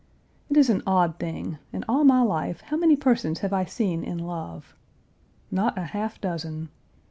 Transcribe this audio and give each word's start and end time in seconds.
It 0.49 0.57
is 0.57 0.71
an 0.71 0.81
odd 0.87 1.19
thing; 1.19 1.59
in 1.71 1.85
all 1.87 2.03
my 2.03 2.23
life 2.23 2.61
how 2.61 2.75
many 2.77 2.95
persons 2.95 3.41
have 3.41 3.53
I 3.53 3.65
seen 3.65 4.03
in 4.03 4.17
love? 4.17 4.73
Not 5.51 5.77
a 5.77 5.83
half 5.83 6.19
dozen. 6.19 6.69